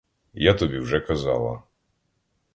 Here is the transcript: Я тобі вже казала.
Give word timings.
Я 0.33 0.53
тобі 0.53 0.79
вже 0.79 0.99
казала. 0.99 1.63